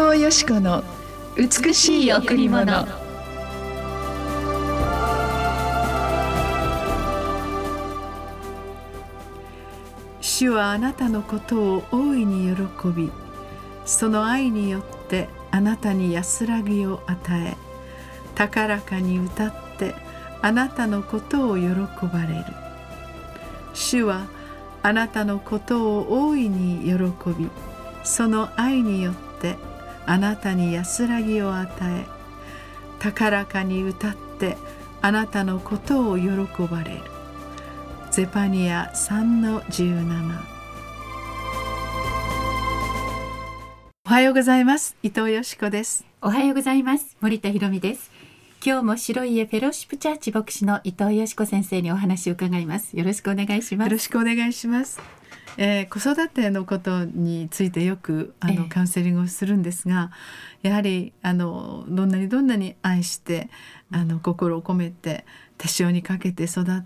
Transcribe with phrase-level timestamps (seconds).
[0.00, 0.82] 藤よしこの
[1.36, 2.86] 美しい贈り物。
[10.22, 13.12] 主はあなたのことを大いに喜び
[13.84, 17.56] その愛によってあなたに安らぎを与え
[18.34, 19.94] 高らかに歌って
[20.40, 21.66] あなたのことを喜
[22.10, 22.44] ばれる。
[23.74, 24.28] 主は
[24.82, 26.94] あなたのことを大いに喜
[27.38, 27.50] び
[28.02, 29.56] その愛によって
[30.06, 32.06] あなたに安らぎを与え
[32.98, 34.56] 高らかに歌って
[35.02, 36.28] あなたのことを喜
[36.70, 37.00] ばれる。
[38.10, 40.40] ゼパニア3の17
[44.06, 44.96] おはようございます。
[45.04, 46.04] 伊藤よしこです。
[46.20, 47.16] おはようございます。
[47.20, 48.10] 森田博美です。
[48.66, 52.98] 今日も白い家フェローシップチャーチ牧師の伊藤よしこ先生にお話を伺います。
[52.98, 53.88] よろしくお願いします。
[53.88, 55.19] よろしくお願いします
[55.56, 60.10] えー、子育てのことについてよくあの、カウンセリングをするんですが
[60.62, 63.50] やはりあのどんなにどんなに愛して
[63.90, 65.24] あの心を込めて
[65.58, 66.84] 手塩にかけて育っ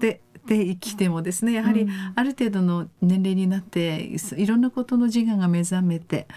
[0.00, 6.28] てで生きてもですねやはりある程度の年齢になっていろんなことの自我が目覚めて、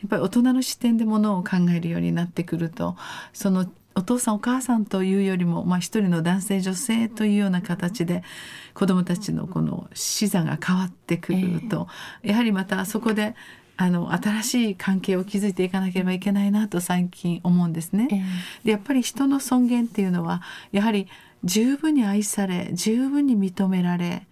[0.00, 2.96] やっぱり大人の視点でものを考えるようになってくると
[3.32, 8.22] そのお父さんお母さんというよりも、まあ、一人の男性女性というような形で
[8.74, 11.88] 子どもたちのこの視座が変わってくると、
[12.22, 13.34] えー、やはりまたそこで
[13.76, 18.08] あの新しい関係を築いていかなければいけないなと最近思うんですね。
[18.10, 18.20] えー、
[18.66, 21.08] でやっぱり人の尊厳っていうのはやはり
[21.44, 24.26] 十分に愛され十分に認められ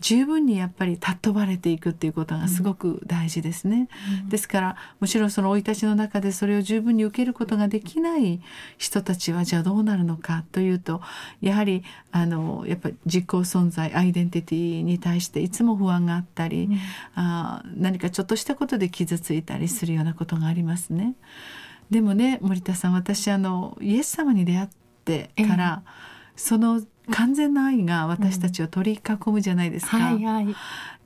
[0.00, 3.88] 十分にやっぱり尊ばれていくっていうことがすごく大事ですね。
[4.22, 8.40] うん、ですからもちろんその生い立ちの中でそれを十分に受けることができない
[8.76, 11.00] 人たちはじゃあどうなるのかというと
[11.40, 11.82] やはり
[12.12, 16.78] あのやっぱり実行存在アイデンティティに対していつも不安があったり、うん、
[17.16, 21.14] あ何かちょっとしたことで傷ついたりするようなことがありますね。
[21.90, 24.68] でもね森田さん私あのイエス様に出会っ
[25.04, 25.82] てから、
[26.36, 30.54] その完全な愛が私たちを取り囲むじゃないですか、うんはいはい、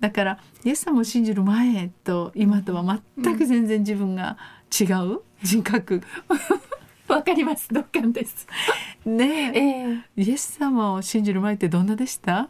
[0.01, 4.37] だからイエス様を信じる前と今とは全く全然自分が
[4.79, 5.21] 違う？
[5.43, 6.03] 人格
[7.09, 7.69] わかります。
[7.71, 8.47] 同感です。
[9.05, 10.21] ねえ。
[10.23, 12.49] ー、イエス様を信じる前ってどんなでした？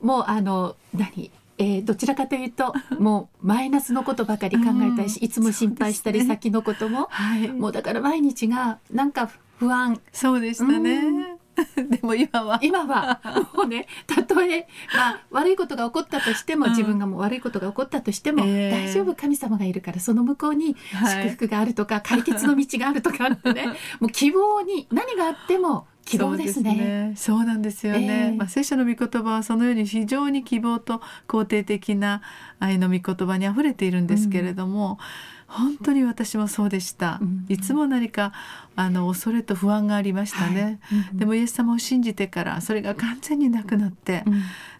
[0.00, 1.30] もうあの何？
[1.58, 10.00] えー、どちらかというともうマイナスのことばかり考えたいし、うん、いつも心配したり、ね、先のことも、はい、もうだから毎日がなんか不安。
[10.10, 11.39] そうでしたね、うん
[11.76, 12.58] でも今は。
[12.62, 13.20] 今は
[13.54, 23.66] もうねたとえ、まあ、悪いことが起こったとしても、自分がもう悪いことが起こったとしても、えー、大丈夫神様がいるからその向こうに祝福があるとか、はい、解決の道があるとかあってね
[24.00, 27.12] もう希望に何があっても希望ですね。
[27.16, 28.30] そうなんですよね。
[28.32, 32.22] えー、まあ聖書の御言葉はそのように非常に希望と肯定的な
[32.58, 38.32] 愛の御言葉にあふれているんですけれども、うん本当に私もそうでした、うん、いつも何か
[38.76, 40.98] あの恐れと不安がありましたね、はい。
[41.12, 44.22] うん、でもイエス様を信じてからそれが完全になくなって、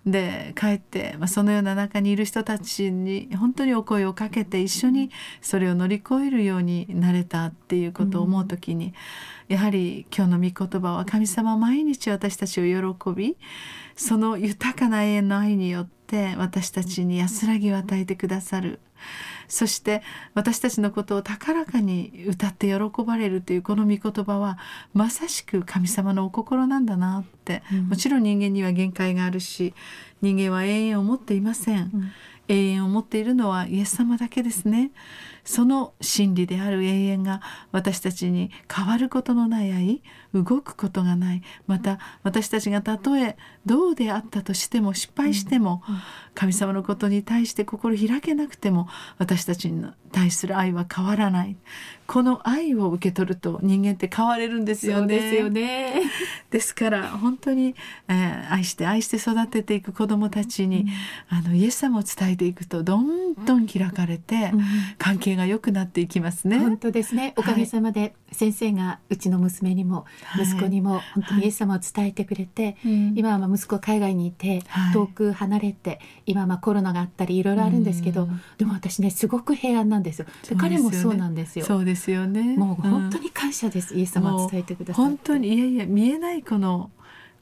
[0.04, 5.10] うん、で帰って、まあ、そのような中にいる人たちに本当にお声をかけて一緒に
[5.42, 8.94] それを乗り越えるようになれたっていうことを思う時に、
[9.48, 13.36] やはり今日の御言葉は神様毎日私たちを喜び
[13.97, 18.78] その豊かな永遠の愛によって私たちに安らぎを与えてくださる。
[19.50, 20.03] そして
[20.34, 24.59] 私たちのことを高らかに歌って喜ばれるというこの御言葉は
[24.94, 29.75] まさしく神様のお心なんだなって、うん、もちろん人間には限界があるし
[30.22, 32.12] 人間は永遠を持っていません、うん、
[32.49, 34.93] 永遠を持っているのはイエス様だけですね
[35.50, 37.41] その真理である永遠が
[37.72, 40.00] 私たちに変わることのない愛
[40.33, 41.43] 動くことがない。
[41.66, 45.83] また私たちがたとえどうであったとしても失敗しても、
[46.34, 51.57] 神様のことに対して心開けなくても私たちに対する愛は変わらない。
[52.07, 55.19] この愛を受け取ると人間って変われるんですよね。
[55.19, 56.03] ですよね。
[56.51, 57.74] ですから本当に、
[58.09, 60.86] えー、愛して愛して育てていく子どもたちに、
[61.30, 64.63] うん、あのイエス様を伝えていくとどんどん開かれて、うん、
[64.98, 66.59] 関係が良くなっていきますね。
[66.59, 67.34] 本当ですね。
[67.37, 70.07] おかげさまで先生がうちの娘にも
[70.41, 78.28] 息子にも本当にイエス様を伝えてくれて、はい、今は息子海外にいて、遠く離れて今はコロナがあったりいろいろあるんですけど、
[78.59, 80.27] でも私ねすごく平安なんですよ。
[80.48, 81.65] で、ね、彼もそうなんですよ。
[81.65, 82.57] そうですよね。
[82.57, 86.91] もう本当に感謝です、イエス様を伝えてくださ本当にいやいや見えないこの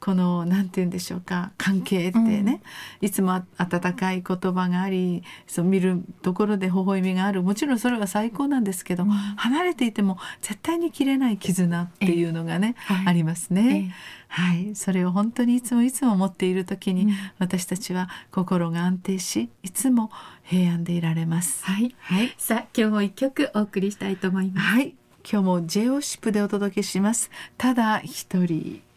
[0.01, 2.61] この何て言うんでしょうか関係ってね、
[3.01, 7.43] うん、いつも温かい言葉がありそう見るところで微笑みがある。
[7.43, 13.95] もちろんそれは最高なんですけど、うん、離れていても絶対に切れない絆っていうのがね、はい、ありますね。
[14.29, 20.11] はい、それを本当にいつもいつも持っている時に、うん、私たちは心が安定しいつも
[20.43, 21.65] 平安でいられます。
[21.65, 24.67] はい、はい、さあ今日も一曲お送りしたいと思います。
[24.67, 24.95] はい、
[25.31, 27.31] 今日も J オシップでお届けします。
[27.57, 28.88] ただ一人。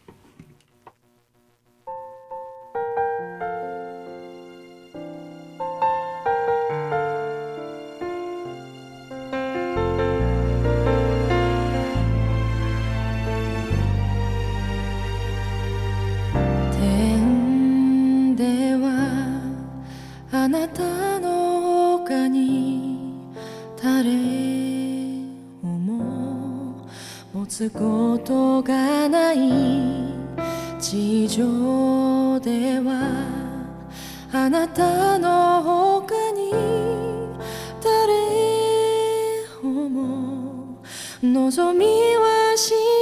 [21.19, 23.31] の他に
[23.81, 24.11] 誰
[25.61, 26.87] も
[27.33, 29.37] 持つことがない
[30.79, 33.01] 地上では
[34.33, 36.51] あなたの他に
[37.83, 38.13] 誰
[39.63, 40.81] をも
[41.21, 43.00] 望みはしない。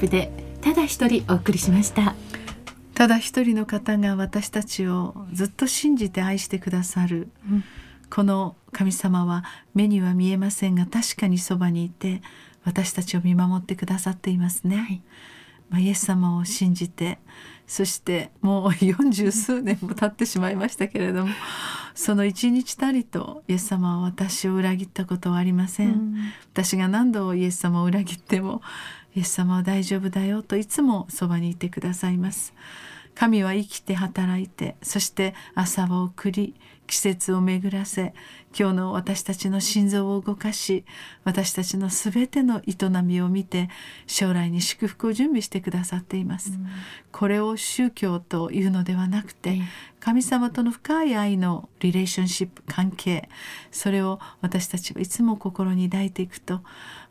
[0.00, 0.32] プで
[0.62, 2.14] ただ一人お送りしました
[2.94, 7.64] ただ一人の方が私たちをずっと信じて愛してくださる、うん
[8.10, 12.22] この神様は目には見えませんが確かにそばにいて
[12.64, 14.76] 私たちを見守ってくださっていますね。
[14.76, 15.02] はい、
[15.70, 17.20] まあ、イエス様を信じて
[17.68, 21.32] そしてもう四十数年も経ってしまいましたけれども
[21.94, 25.88] その一日たりとイエス様は私を裏切ったことはありません。
[25.88, 26.16] うん、
[26.52, 28.60] 私が何度イエス様を裏切っても
[29.14, 32.54] イエス様は大丈夫だよといつもそばにいてくださいます。
[33.14, 36.54] 神は生きて働いてそして朝を送り
[36.86, 38.14] 季節を巡らせ
[38.58, 40.84] 今日の私たちの心臓を動かし
[41.22, 42.74] 私たちのすべての営
[43.04, 43.68] みを見て
[44.08, 46.66] 将来に祝福を準備してくださっています、うん、
[47.12, 49.60] これを宗教というのではなくて
[50.00, 53.28] 神様との深い愛のリレーションシップ関係
[53.70, 56.62] それを私たちはいつも心に抱いていくと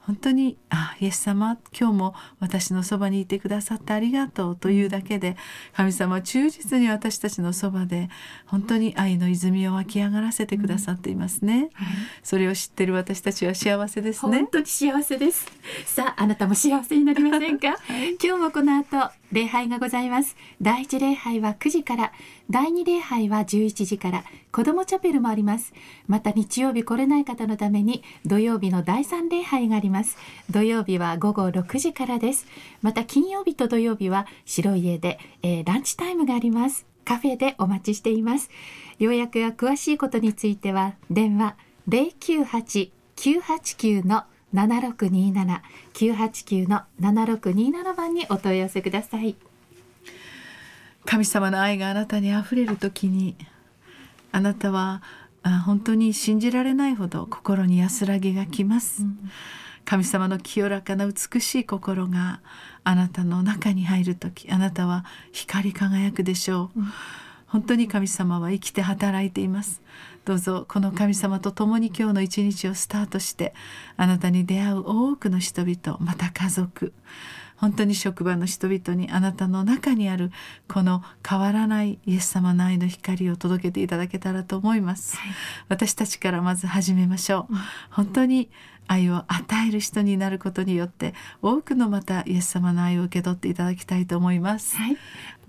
[0.09, 5.37] 本当に「あイエス様今日も私のそばにいてくださってありがとう」というだけで
[5.73, 8.09] 神様は忠実に私たちのそばで
[8.47, 11.85] 本当に愛の泉を湧き上がらせてくださっていますね、うん。
[11.85, 14.37] はい、それを知ってる私たちは幸せですね。
[14.39, 15.45] 本当に幸せです。
[15.85, 20.35] さああなたも幸せになりませんか、 はい、今日もこの後礼拝がございます。
[20.61, 22.11] 第一礼拝は9時から
[22.49, 25.71] 第二礼拝は11時から子どもチャペルもあります。
[26.07, 30.17] また日曜日来れない方のために土曜日の第三礼拝があります。
[30.49, 32.47] 土曜日は午後6時からです。
[32.81, 36.87] また金曜日と土曜日は白い家で、えー、ランチタイムがあります。
[37.05, 38.49] カフェでお待ちしています。
[38.97, 41.55] 予約や詳しいことについては電話
[41.87, 44.23] 098-989の0
[44.53, 49.35] 989の7627番にお問い合わせください。
[51.05, 53.35] 神様の愛があなたにあふれる時に
[54.31, 55.01] あなたは
[55.65, 59.17] 本当に信じられないほど心に安らぎがきます、うん、
[59.85, 62.41] 神様の清らかな美しい心が
[62.83, 66.91] あなたの中に入る時あなたは光り輝くでしょう、うん、
[67.49, 69.81] 本当に神様は生きて働いています。
[70.25, 73.53] どうぞこの神様と共に今日の一日をスタートして
[73.97, 76.93] あなたに出会う多くの人々また家族。
[77.59, 80.31] 本当に職場の人々にあなたの中にある
[80.69, 85.31] この変わらないイエス様の愛の光を届けていただけたらと思います、はい、
[85.67, 88.49] 私たちからまず始めましょう、うん、本当に
[88.87, 94.97] 愛を与える人になることによって多くのまたイエス様の愛を受け取っていただきたいと思います、はい、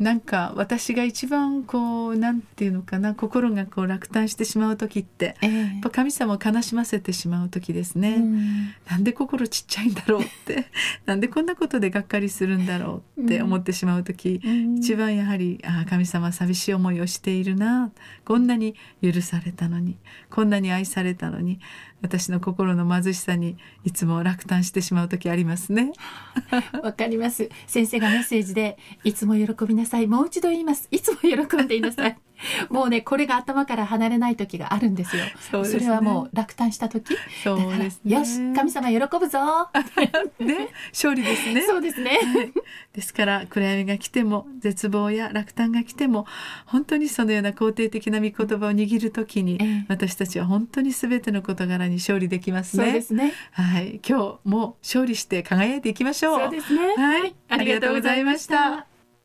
[0.00, 10.64] なんか私が一番こうなんていうのかな心がこう落胆してしまう時って、えー、やっぱ神様を悲しませてしまう時ですね、うん、なんで心ちっちゃいんだろうって
[11.04, 17.92] なんでこんなことでがっかりするんだろうって思ってしまう時、うん、一番やはりあ神様寂しい思いをしているな。
[18.24, 19.98] こんなに許されたのに
[20.30, 21.60] こんなに愛されたのに
[22.02, 25.92] 私の心の貧しさにいつも落胆してしまう時ありますね。
[26.82, 27.50] わかります。
[27.66, 32.16] 先生がメッセージでいつも喜びなさいもう一度言いますいつも喜んでいなさい
[32.68, 35.24] もうねこれが頭から離れない時があるんですよ。
[35.50, 37.16] そねれはもう落胆した時。
[37.42, 38.16] そうですね。
[38.16, 39.68] よし神様喜ぶぞ。
[40.40, 41.62] ね勝利ですね。
[41.62, 42.10] そうですね。
[42.10, 42.52] はい
[42.92, 46.26] ですから暗闇が来ても絶望や落胆が来ても
[46.66, 52.84] 本当にそのような肯定的な御言葉を握る時に、ええ私たちは本当に全ての事柄に勝利できますね。
[52.84, 53.32] そうですね。
[53.52, 56.40] はい、今日も勝利して輝いていきましょう。
[56.40, 56.94] そうですね。
[56.96, 58.89] はい、ありがとうございました。